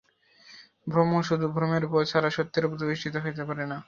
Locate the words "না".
3.65-3.77